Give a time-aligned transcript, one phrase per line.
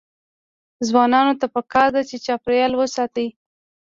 [0.87, 3.27] ځوانانو ته پکار ده چې، چاپیریال وساتي.